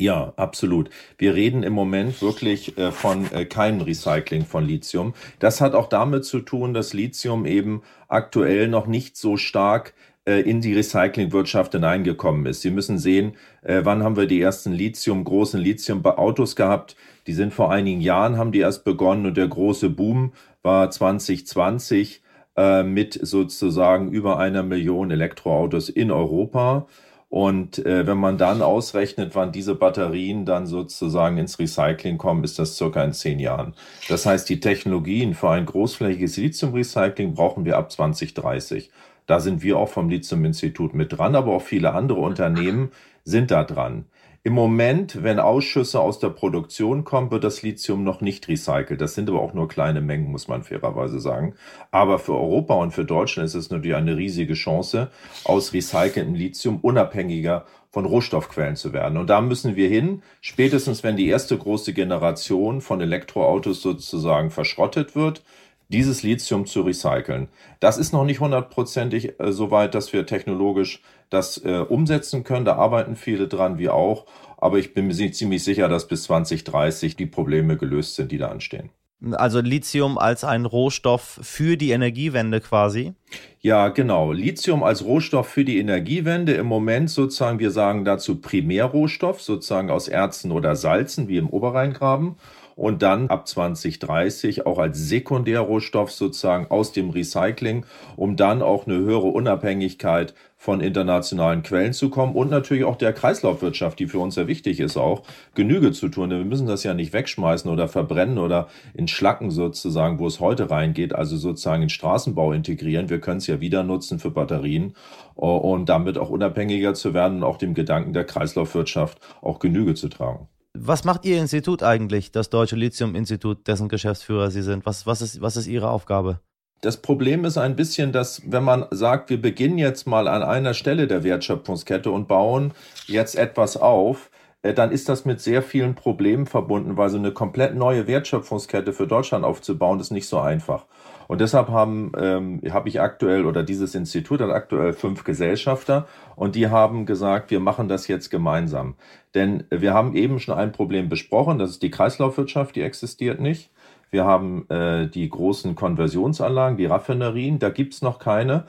Ja, 0.00 0.32
absolut. 0.36 0.90
Wir 1.16 1.34
reden 1.34 1.64
im 1.64 1.72
Moment 1.72 2.22
wirklich 2.22 2.78
äh, 2.78 2.92
von 2.92 3.30
äh, 3.32 3.44
keinem 3.46 3.80
Recycling 3.80 4.44
von 4.44 4.64
Lithium. 4.64 5.12
Das 5.40 5.60
hat 5.60 5.74
auch 5.74 5.88
damit 5.88 6.24
zu 6.24 6.38
tun, 6.38 6.72
dass 6.72 6.92
Lithium 6.92 7.44
eben 7.46 7.82
aktuell 8.06 8.68
noch 8.68 8.86
nicht 8.86 9.16
so 9.16 9.36
stark 9.36 9.94
äh, 10.24 10.40
in 10.42 10.60
die 10.60 10.72
Recyclingwirtschaft 10.72 11.72
hineingekommen 11.72 12.46
ist. 12.46 12.60
Sie 12.62 12.70
müssen 12.70 12.98
sehen, 12.98 13.34
wann 13.62 14.04
haben 14.04 14.16
wir 14.16 14.26
die 14.26 14.40
ersten 14.40 14.72
Lithium, 14.72 15.24
großen 15.24 15.60
Lithium-Autos 15.60 16.54
gehabt. 16.54 16.96
Die 17.26 17.32
sind 17.32 17.52
vor 17.52 17.72
einigen 17.72 18.00
Jahren, 18.00 18.38
haben 18.38 18.52
die 18.52 18.60
erst 18.60 18.84
begonnen 18.84 19.26
und 19.26 19.36
der 19.36 19.48
große 19.48 19.90
Boom 19.90 20.32
war 20.62 20.90
2020 20.90 22.22
äh, 22.58 22.82
mit 22.82 23.18
sozusagen 23.22 24.10
über 24.10 24.38
einer 24.38 24.64
Million 24.64 25.12
Elektroautos 25.12 25.88
in 25.88 26.10
Europa. 26.10 26.88
Und 27.30 27.84
äh, 27.84 28.06
wenn 28.06 28.16
man 28.16 28.38
dann 28.38 28.62
ausrechnet, 28.62 29.34
wann 29.34 29.52
diese 29.52 29.74
Batterien 29.74 30.46
dann 30.46 30.66
sozusagen 30.66 31.36
ins 31.36 31.58
Recycling 31.58 32.16
kommen, 32.16 32.42
ist 32.42 32.58
das 32.58 32.76
circa 32.76 33.04
in 33.04 33.12
zehn 33.12 33.38
Jahren. 33.38 33.74
Das 34.08 34.24
heißt, 34.24 34.48
die 34.48 34.60
Technologien 34.60 35.34
für 35.34 35.50
ein 35.50 35.66
großflächiges 35.66 36.38
Lithium-Recycling 36.38 37.34
brauchen 37.34 37.66
wir 37.66 37.76
ab 37.76 37.92
2030. 37.92 38.90
Da 39.26 39.40
sind 39.40 39.62
wir 39.62 39.76
auch 39.76 39.90
vom 39.90 40.08
Lithium-Institut 40.08 40.94
mit 40.94 41.18
dran, 41.18 41.34
aber 41.36 41.52
auch 41.52 41.62
viele 41.62 41.92
andere 41.92 42.20
Unternehmen 42.20 42.92
sind 43.24 43.50
da 43.50 43.62
dran. 43.62 44.06
Im 44.48 44.54
Moment, 44.54 45.22
wenn 45.22 45.40
Ausschüsse 45.40 46.00
aus 46.00 46.20
der 46.20 46.30
Produktion 46.30 47.04
kommen, 47.04 47.30
wird 47.30 47.44
das 47.44 47.60
Lithium 47.60 48.02
noch 48.02 48.22
nicht 48.22 48.48
recycelt. 48.48 48.98
Das 48.98 49.14
sind 49.14 49.28
aber 49.28 49.42
auch 49.42 49.52
nur 49.52 49.68
kleine 49.68 50.00
Mengen, 50.00 50.30
muss 50.30 50.48
man 50.48 50.62
fairerweise 50.62 51.20
sagen. 51.20 51.54
Aber 51.90 52.18
für 52.18 52.32
Europa 52.32 52.72
und 52.72 52.92
für 52.92 53.04
Deutschland 53.04 53.46
ist 53.46 53.54
es 53.54 53.68
natürlich 53.68 53.94
eine 53.94 54.16
riesige 54.16 54.54
Chance, 54.54 55.10
aus 55.44 55.74
recyceltem 55.74 56.34
Lithium 56.34 56.78
unabhängiger 56.80 57.66
von 57.90 58.06
Rohstoffquellen 58.06 58.76
zu 58.76 58.94
werden. 58.94 59.18
Und 59.18 59.28
da 59.28 59.42
müssen 59.42 59.76
wir 59.76 59.90
hin, 59.90 60.22
spätestens 60.40 61.04
wenn 61.04 61.18
die 61.18 61.28
erste 61.28 61.58
große 61.58 61.92
Generation 61.92 62.80
von 62.80 63.02
Elektroautos 63.02 63.82
sozusagen 63.82 64.50
verschrottet 64.50 65.14
wird, 65.14 65.42
dieses 65.88 66.22
Lithium 66.22 66.66
zu 66.66 66.82
recyceln. 66.82 67.48
Das 67.80 67.98
ist 67.98 68.12
noch 68.12 68.24
nicht 68.24 68.40
hundertprozentig 68.40 69.38
äh, 69.40 69.52
so 69.52 69.70
weit, 69.70 69.94
dass 69.94 70.12
wir 70.12 70.26
technologisch 70.26 71.02
das 71.30 71.58
äh, 71.64 71.84
umsetzen 71.88 72.44
können. 72.44 72.64
Da 72.64 72.76
arbeiten 72.76 73.16
viele 73.16 73.48
dran, 73.48 73.78
wie 73.78 73.88
auch. 73.88 74.26
Aber 74.56 74.78
ich 74.78 74.94
bin 74.94 75.06
mir 75.06 75.32
ziemlich 75.32 75.62
sicher, 75.62 75.88
dass 75.88 76.08
bis 76.08 76.24
2030 76.24 77.16
die 77.16 77.26
Probleme 77.26 77.76
gelöst 77.76 78.16
sind, 78.16 78.32
die 78.32 78.38
da 78.38 78.48
anstehen. 78.48 78.90
Also 79.32 79.60
Lithium 79.60 80.16
als 80.16 80.44
ein 80.44 80.64
Rohstoff 80.64 81.40
für 81.42 81.76
die 81.76 81.90
Energiewende 81.90 82.60
quasi? 82.60 83.14
Ja, 83.60 83.88
genau. 83.88 84.30
Lithium 84.30 84.84
als 84.84 85.04
Rohstoff 85.04 85.48
für 85.48 85.64
die 85.64 85.78
Energiewende. 85.78 86.52
Im 86.54 86.66
Moment 86.66 87.10
sozusagen, 87.10 87.58
wir 87.58 87.72
sagen 87.72 88.04
dazu 88.04 88.40
Primärrohstoff, 88.40 89.42
sozusagen 89.42 89.90
aus 89.90 90.06
Erzen 90.06 90.52
oder 90.52 90.76
Salzen, 90.76 91.26
wie 91.26 91.36
im 91.36 91.48
Oberrheingraben 91.48 92.36
und 92.78 93.02
dann 93.02 93.26
ab 93.28 93.48
2030 93.48 94.64
auch 94.64 94.78
als 94.78 95.08
Sekundärrohstoff 95.08 96.12
sozusagen 96.12 96.68
aus 96.70 96.92
dem 96.92 97.10
Recycling, 97.10 97.84
um 98.14 98.36
dann 98.36 98.62
auch 98.62 98.86
eine 98.86 98.98
höhere 98.98 99.26
Unabhängigkeit 99.26 100.32
von 100.56 100.80
internationalen 100.80 101.64
Quellen 101.64 101.92
zu 101.92 102.08
kommen 102.08 102.36
und 102.36 102.50
natürlich 102.50 102.84
auch 102.84 102.94
der 102.94 103.12
Kreislaufwirtschaft, 103.12 103.98
die 103.98 104.06
für 104.06 104.20
uns 104.20 104.36
sehr 104.36 104.46
wichtig 104.46 104.78
ist, 104.78 104.96
auch 104.96 105.24
Genüge 105.56 105.90
zu 105.90 106.08
tun. 106.08 106.30
Wir 106.30 106.38
müssen 106.44 106.68
das 106.68 106.84
ja 106.84 106.94
nicht 106.94 107.12
wegschmeißen 107.12 107.68
oder 107.68 107.88
verbrennen 107.88 108.38
oder 108.38 108.68
in 108.94 109.08
Schlacken 109.08 109.50
sozusagen, 109.50 110.20
wo 110.20 110.28
es 110.28 110.38
heute 110.38 110.70
reingeht, 110.70 111.12
also 111.12 111.36
sozusagen 111.36 111.82
in 111.82 111.88
Straßenbau 111.88 112.52
integrieren. 112.52 113.10
Wir 113.10 113.20
können 113.20 113.38
es 113.38 113.48
ja 113.48 113.60
wieder 113.60 113.82
nutzen 113.82 114.20
für 114.20 114.30
Batterien 114.30 114.94
und 115.34 115.88
damit 115.88 116.16
auch 116.16 116.30
unabhängiger 116.30 116.94
zu 116.94 117.12
werden 117.12 117.38
und 117.38 117.44
auch 117.44 117.58
dem 117.58 117.74
Gedanken 117.74 118.12
der 118.12 118.24
Kreislaufwirtschaft 118.24 119.18
auch 119.42 119.58
Genüge 119.58 119.94
zu 119.94 120.08
tragen. 120.08 120.48
Was 120.74 121.04
macht 121.04 121.24
Ihr 121.24 121.40
Institut 121.40 121.82
eigentlich, 121.82 122.30
das 122.30 122.50
Deutsche 122.50 122.76
Lithium-Institut, 122.76 123.66
dessen 123.66 123.88
Geschäftsführer 123.88 124.50
Sie 124.50 124.62
sind? 124.62 124.86
Was, 124.86 125.06
was, 125.06 125.22
ist, 125.22 125.40
was 125.40 125.56
ist 125.56 125.66
Ihre 125.66 125.90
Aufgabe? 125.90 126.40
Das 126.80 126.98
Problem 126.98 127.44
ist 127.44 127.58
ein 127.58 127.74
bisschen, 127.74 128.12
dass 128.12 128.42
wenn 128.46 128.62
man 128.62 128.86
sagt, 128.92 129.30
wir 129.30 129.42
beginnen 129.42 129.78
jetzt 129.78 130.06
mal 130.06 130.28
an 130.28 130.42
einer 130.42 130.74
Stelle 130.74 131.08
der 131.08 131.24
Wertschöpfungskette 131.24 132.10
und 132.10 132.28
bauen 132.28 132.72
jetzt 133.06 133.34
etwas 133.34 133.76
auf, 133.76 134.30
äh, 134.62 134.74
dann 134.74 134.92
ist 134.92 135.08
das 135.08 135.24
mit 135.24 135.40
sehr 135.40 135.62
vielen 135.62 135.96
Problemen 135.96 136.46
verbunden, 136.46 136.96
weil 136.96 137.08
so 137.10 137.18
eine 137.18 137.32
komplett 137.32 137.74
neue 137.74 138.06
Wertschöpfungskette 138.06 138.92
für 138.92 139.08
Deutschland 139.08 139.44
aufzubauen, 139.44 139.98
ist 139.98 140.12
nicht 140.12 140.28
so 140.28 140.38
einfach. 140.38 140.86
Und 141.28 141.42
deshalb 141.42 141.68
haben 141.68 142.10
ähm, 142.18 142.62
habe 142.70 142.88
ich 142.88 143.00
aktuell 143.00 143.44
oder 143.44 143.62
dieses 143.62 143.94
Institut 143.94 144.40
hat 144.40 144.50
aktuell 144.50 144.94
fünf 144.94 145.24
Gesellschafter 145.24 146.08
und 146.36 146.56
die 146.56 146.68
haben 146.68 147.04
gesagt, 147.06 147.50
wir 147.50 147.60
machen 147.60 147.86
das 147.86 148.08
jetzt 148.08 148.30
gemeinsam. 148.30 148.94
Denn 149.34 149.64
wir 149.70 149.92
haben 149.92 150.16
eben 150.16 150.40
schon 150.40 150.56
ein 150.56 150.72
Problem 150.72 151.10
besprochen, 151.10 151.58
das 151.58 151.70
ist 151.70 151.82
die 151.82 151.90
Kreislaufwirtschaft, 151.90 152.74
die 152.74 152.82
existiert 152.82 153.40
nicht. 153.40 153.70
Wir 154.10 154.24
haben 154.24 154.68
äh, 154.70 155.06
die 155.06 155.28
großen 155.28 155.74
Konversionsanlagen, 155.74 156.78
die 156.78 156.86
Raffinerien, 156.86 157.58
da 157.58 157.68
gibt's 157.68 158.00
noch 158.00 158.18
keine. 158.18 158.64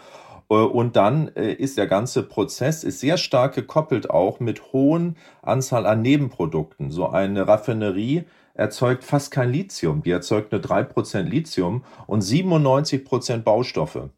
Äh, 0.50 0.56
und 0.56 0.98
dann 0.98 1.30
äh, 1.36 1.54
ist 1.54 1.78
der 1.78 1.88
ganze 1.88 2.24
Prozess 2.24 2.84
ist 2.84 3.00
sehr 3.00 3.16
stark 3.16 3.56
gekoppelt 3.56 4.10
auch 4.10 4.42
mit 4.42 4.74
hohen 4.74 5.16
Anzahl 5.42 5.86
an 5.86 6.02
Nebenprodukten. 6.02 6.92
So 6.92 7.08
eine 7.08 7.48
Raffinerie 7.48 8.26
erzeugt 8.60 9.06
fast 9.06 9.32
kein 9.32 9.52
Lithium. 9.52 10.04
Die 10.04 10.12
erzeugt 10.12 10.52
nur 10.52 10.60
drei 10.60 10.84
Prozent 10.84 11.30
Lithium 11.30 11.84
und 12.08 12.22
97 12.22 13.06
Prozent 13.06 13.46
Baustoffe. 13.46 14.10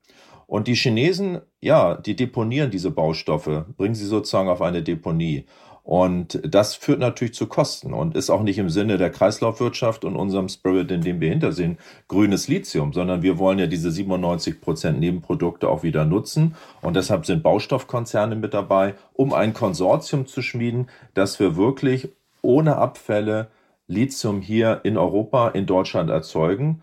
Und 0.48 0.68
die 0.68 0.76
Chinesen, 0.76 1.42
ja, 1.62 1.96
die 1.96 2.16
deponieren 2.16 2.72
diese 2.72 2.92
Baustoffe, 2.92 3.66
bringen 3.78 3.96
sie 3.96 4.08
sozusagen 4.08 4.50
auf 4.50 4.62
eine 4.62 4.82
Deponie. 4.82 5.46
Und 5.84 6.40
das 6.44 6.76
führt 6.76 7.00
natürlich 7.00 7.34
zu 7.34 7.48
Kosten 7.48 7.94
und 7.94 8.16
ist 8.16 8.30
auch 8.30 8.44
nicht 8.44 8.58
im 8.58 8.70
Sinne 8.70 8.98
der 8.98 9.12
Kreislaufwirtschaft 9.12 10.06
und 10.06 10.16
unserem 10.16 10.50
Spirit, 10.50 10.92
in 10.92 11.02
dem 11.02 11.22
wir 11.22 11.30
hintersehen, 11.30 11.78
grünes 12.08 12.48
Lithium, 12.48 12.94
sondern 12.94 13.22
wir 13.22 13.38
wollen 13.38 13.60
ja 13.60 13.68
diese 13.68 13.92
97 13.92 14.60
Prozent 14.60 15.00
Nebenprodukte 15.00 15.70
auch 15.70 15.84
wieder 15.84 16.06
nutzen. 16.06 16.56
Und 16.82 16.96
deshalb 16.96 17.26
sind 17.26 17.44
Baustoffkonzerne 17.44 18.36
mit 18.36 18.54
dabei, 18.54 18.96
um 19.14 19.34
ein 19.34 19.54
Konsortium 19.54 20.26
zu 20.26 20.42
schmieden, 20.42 20.90
dass 21.14 21.40
wir 21.40 21.56
wirklich 21.56 22.10
ohne 22.42 22.78
Abfälle 22.78 23.50
Lithium 23.92 24.42
hier 24.42 24.82
in 24.84 24.98
Europa, 24.98 25.50
in 25.50 25.66
Deutschland 25.66 26.10
erzeugen 26.10 26.82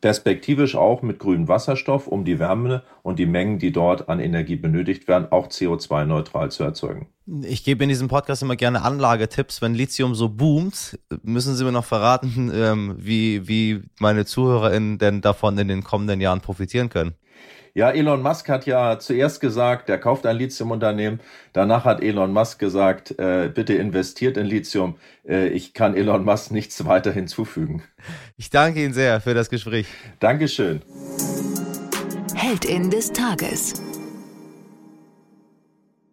perspektivisch 0.00 0.76
auch 0.76 1.02
mit 1.02 1.18
grünem 1.18 1.48
Wasserstoff, 1.48 2.06
um 2.06 2.24
die 2.24 2.38
Wärme 2.38 2.82
und 3.02 3.18
die 3.18 3.26
Mengen, 3.26 3.58
die 3.58 3.72
dort 3.72 4.08
an 4.08 4.20
Energie 4.20 4.56
benötigt 4.56 5.08
werden, 5.08 5.28
auch 5.30 5.48
CO2-neutral 5.48 6.50
zu 6.50 6.64
erzeugen. 6.64 7.08
Ich 7.42 7.64
gebe 7.64 7.84
in 7.84 7.88
diesem 7.88 8.08
Podcast 8.08 8.42
immer 8.42 8.56
gerne 8.56 8.82
Anlagetipps. 8.82 9.62
Wenn 9.62 9.74
Lithium 9.74 10.14
so 10.14 10.28
boomt, 10.28 10.98
müssen 11.22 11.54
Sie 11.54 11.64
mir 11.64 11.72
noch 11.72 11.84
verraten, 11.84 12.50
ähm, 12.54 12.94
wie, 12.98 13.46
wie 13.46 13.82
meine 13.98 14.24
ZuhörerInnen 14.24 14.98
denn 14.98 15.20
davon 15.20 15.56
in 15.58 15.68
den 15.68 15.84
kommenden 15.84 16.20
Jahren 16.20 16.40
profitieren 16.40 16.88
können. 16.88 17.14
Ja, 17.72 17.90
Elon 17.90 18.22
Musk 18.22 18.48
hat 18.48 18.66
ja 18.66 18.98
zuerst 18.98 19.40
gesagt, 19.40 19.88
er 19.88 19.98
kauft 19.98 20.26
ein 20.26 20.36
Lithiumunternehmen. 20.36 21.20
Danach 21.52 21.84
hat 21.84 22.02
Elon 22.02 22.32
Musk 22.32 22.58
gesagt, 22.58 23.16
äh, 23.18 23.50
bitte 23.54 23.74
investiert 23.74 24.36
in 24.36 24.46
Lithium. 24.46 24.96
Äh, 25.26 25.48
ich 25.48 25.72
kann 25.72 25.94
Elon 25.94 26.24
Musk 26.24 26.50
nichts 26.50 26.84
weiter 26.84 27.12
hinzufügen. 27.12 27.82
Ich 28.36 28.50
danke 28.50 28.82
Ihnen 28.82 28.94
sehr 28.94 29.20
für 29.20 29.34
das 29.34 29.50
Gespräch. 29.50 29.86
Dankeschön. 30.18 30.82
Heldin 32.34 32.90
des 32.90 33.12
Tages. 33.12 33.74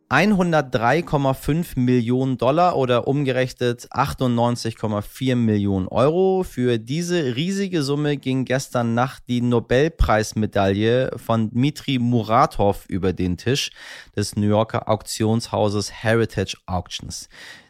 103,5 0.09 1.77
Millionen 1.77 2.37
Dollar 2.37 2.77
oder 2.77 3.09
umgerechnet 3.09 3.89
98,4 3.91 5.35
Millionen 5.35 5.89
Euro. 5.89 6.43
Für 6.43 6.79
diese 6.79 7.35
riesige 7.35 7.83
Summe 7.83 8.15
ging 8.15 8.45
gestern 8.45 8.93
Nacht 8.93 9.23
die 9.27 9.41
Nobelpreismedaille 9.41 11.11
von 11.17 11.49
Dmitri 11.49 11.99
Muratov 11.99 12.85
über 12.87 13.11
den 13.11 13.35
Tisch 13.35 13.71
des 14.15 14.37
New 14.37 14.47
Yorker 14.47 14.87
Auktionshauses 14.87 15.91
Heritage 15.91 16.55
Auctions. 16.67 17.27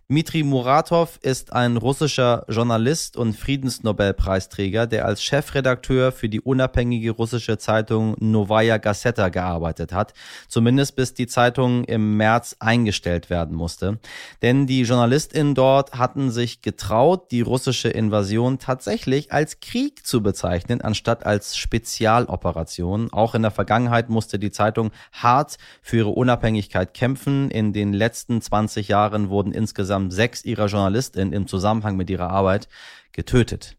Dmitri 0.09 0.43
Muratov 0.43 1.19
ist 1.21 1.51
ein 1.51 1.75
russischer 1.75 2.45
Journalist 2.47 3.17
und 3.17 3.33
Friedensnobelpreisträger, 3.33 4.87
der 4.87 5.03
als 5.03 5.21
Chefredakteur 5.21 6.13
für 6.13 6.29
die 6.29 6.39
unabhängige 6.39 7.11
russische 7.11 7.57
Zeitung 7.57 8.15
Novaya 8.21 8.77
Gazeta 8.77 9.27
gearbeitet 9.27 9.91
hat, 9.91 10.13
zumindest 10.47 10.95
bis 10.95 11.13
die 11.13 11.27
Zeitung 11.27 11.83
im 11.83 12.15
März 12.15 12.55
eingestellt 12.59 13.29
werden 13.29 13.53
musste. 13.53 13.99
Denn 14.41 14.65
die 14.65 14.83
JournalistInnen 14.83 15.55
dort 15.55 15.95
hatten 15.95 16.31
sich 16.31 16.61
getraut, 16.61 17.29
die 17.31 17.41
russische 17.41 17.89
Invasion 17.89 18.59
tatsächlich 18.59 19.33
als 19.33 19.59
Krieg 19.59 20.07
zu 20.07 20.23
bezeichnen, 20.23 20.79
anstatt 20.79 21.25
als 21.25 21.57
Spezialoperation. 21.57 23.11
Auch 23.11 23.35
in 23.35 23.41
der 23.41 23.51
Vergangenheit 23.51 24.07
musste 24.07 24.39
die 24.39 24.51
Zeitung 24.51 24.91
hart 25.11 25.57
für 25.81 25.97
ihre 25.97 26.11
Unabhängigkeit 26.11 26.93
kämpfen. 26.93 27.51
In 27.51 27.73
den 27.73 27.91
letzten 27.91 28.41
20 28.41 28.87
Jahren 28.87 29.27
wurden 29.27 29.51
insgesamt 29.51 29.96
insgesamt 29.97 30.13
sechs 30.13 30.45
ihrer 30.45 30.67
JournalistInnen 30.67 31.33
im 31.33 31.47
Zusammenhang 31.47 31.97
mit 31.97 32.09
ihrer 32.09 32.29
Arbeit 32.29 32.67
getötet. 33.11 33.77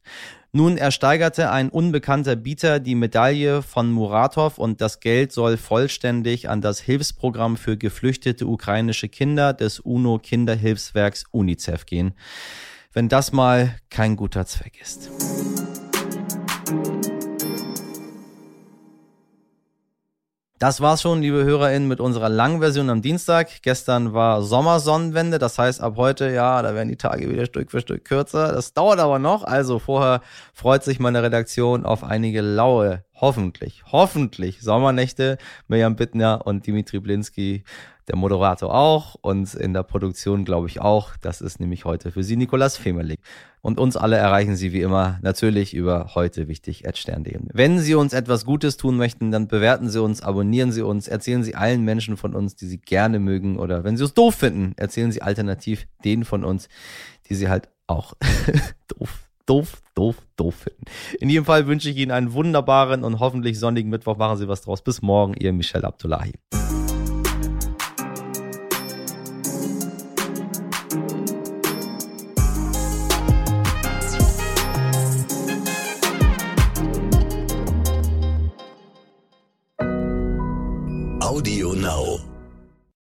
Nun 0.51 0.79
ersteigerte 0.79 1.51
ein 1.53 1.69
unbekannter 1.69 2.35
Bieter 2.35 2.81
die 2.81 2.95
Medaille 2.95 3.63
von 3.63 3.93
Muratov 3.93 4.59
und 4.59 4.81
das 4.81 5.01
Geld 5.01 5.31
soll 5.31 5.59
vollständig 5.59 6.49
an 6.49 6.63
das 6.63 6.81
Hilfsprogramm 6.81 7.57
für 7.57 7.77
geflüchtete 7.77 8.47
ukrainische 8.47 9.09
Kinder 9.09 9.53
des 9.53 9.79
UNO-Kinderhilfswerks 9.81 11.25
UNICEF 11.31 11.85
gehen. 11.85 12.15
Wenn 12.93 13.09
das 13.09 13.33
mal 13.33 13.77
kein 13.91 14.17
guter 14.17 14.47
Zweck 14.47 14.81
ist. 14.81 15.11
Das 20.59 20.81
war's 20.81 21.03
schon, 21.03 21.23
liebe 21.23 21.45
HörerInnen, 21.45 21.87
mit 21.87 22.01
unserer 22.01 22.29
langen 22.29 22.59
Version 22.59 22.91
am 22.91 23.01
Dienstag. 23.01 23.63
Gestern 23.63 24.13
war 24.13 24.43
Sommersonnenwende, 24.43 25.39
das 25.39 25.57
heißt 25.57 25.81
ab 25.81 25.95
heute, 25.97 26.33
ja, 26.33 26.61
da 26.63 26.75
werden 26.75 26.89
die 26.89 26.97
Tage 26.97 27.31
wieder 27.31 27.47
Stück 27.47 27.71
für 27.71 27.81
Stück 27.81 28.05
kürzer. 28.05 28.51
Das 28.53 28.75
dauert 28.75 28.99
aber 28.99 29.21
noch, 29.21 29.45
also 29.45 29.79
vorher 29.79 30.21
freut 30.53 30.83
sich 30.83 30.99
meine 30.99 31.23
Redaktion 31.23 31.87
auf 31.87 32.03
einige 32.03 32.41
laue, 32.41 33.05
hoffentlich, 33.15 33.85
hoffentlich 33.93 34.61
Sommernächte. 34.61 35.39
Mirjam 35.69 35.95
Bittner 35.95 36.45
und 36.45 36.67
Dimitri 36.67 36.99
Blinski 36.99 37.63
der 38.09 38.17
Moderator 38.17 38.75
auch 38.75 39.15
und 39.21 39.55
in 39.55 39.73
der 39.73 39.83
Produktion 39.83 40.45
glaube 40.45 40.67
ich 40.69 40.81
auch. 40.81 41.17
Das 41.21 41.41
ist 41.41 41.61
nämlich 41.61 41.85
heute 41.85 42.11
für 42.11 42.23
Sie 42.23 42.37
Nikolas 42.37 42.77
Femerling. 42.77 43.19
Und 43.61 43.79
uns 43.79 43.97
alle 43.97 44.17
erreichen 44.17 44.57
Sie 44.57 44.73
wie 44.73 44.81
immer 44.81 45.19
natürlich 45.23 45.75
über 45.75 46.15
heute 46.15 46.49
wichtig 46.49 46.85
stern.de. 46.95 47.39
Wenn 47.53 47.79
Sie 47.79 47.95
uns 47.95 48.13
etwas 48.13 48.45
Gutes 48.45 48.77
tun 48.77 48.97
möchten, 48.97 49.31
dann 49.31 49.49
bewerten 49.49 49.89
Sie 49.89 50.01
uns, 50.01 50.23
abonnieren 50.23 50.73
Sie 50.73 50.83
uns, 50.83 51.09
erzählen 51.09 51.43
Sie 51.43 51.55
allen 51.55 51.85
Menschen 51.85 52.17
von 52.17 52.35
uns, 52.35 52.57
die 52.57 52.67
Sie 52.67 52.79
gerne 52.79 53.19
mögen 53.19 53.59
oder 53.59 53.85
wenn 53.85 53.97
Sie 53.97 54.05
uns 54.05 54.15
doof 54.15 54.37
finden, 54.37 54.73
erzählen 54.77 55.13
Sie 55.13 55.23
alternativ 55.23 55.87
denen 56.05 56.25
von 56.25 56.45
uns, 56.45 56.69
die 57.29 57.35
Sie 57.35 57.49
halt 57.49 57.69
auch 57.87 58.15
doof 58.99 59.29
doof, 59.49 59.83
doof, 59.95 60.17
doof 60.37 60.55
finden. 60.55 60.85
In 61.21 61.31
jedem 61.31 61.47
Fall 61.47 61.67
wünsche 61.67 61.89
ich 61.89 61.97
Ihnen 61.97 62.13
einen 62.13 62.33
wunderbaren 62.35 63.03
und 63.03 63.19
hoffentlich 63.19 63.59
sonnigen 63.59 63.89
Mittwoch. 63.89 64.19
Machen 64.19 64.37
Sie 64.37 64.47
was 64.47 64.63
draus. 64.63 64.83
Bis 64.83 65.03
morgen, 65.03 65.35
Ihr 65.35 65.53
Michel 65.53 65.85
Abdullahi. 65.85 66.35